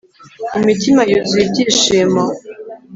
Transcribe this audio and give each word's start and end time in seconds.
imitima 0.57 1.01
yuzuye 1.11 1.43
ibyishimo 1.47 2.23